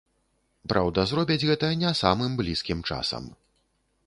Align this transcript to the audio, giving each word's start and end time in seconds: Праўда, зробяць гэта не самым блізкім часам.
Праўда, 0.73 1.03
зробяць 1.11 1.47
гэта 1.49 1.71
не 1.83 1.93
самым 2.01 2.31
блізкім 2.43 2.79
часам. 2.89 3.23